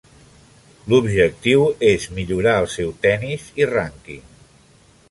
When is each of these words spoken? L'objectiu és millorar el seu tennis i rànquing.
L'objectiu 0.93 1.67
és 1.91 2.09
millorar 2.17 2.57
el 2.63 2.71
seu 2.79 2.91
tennis 3.07 3.47
i 3.63 3.71
rànquing. 3.75 4.27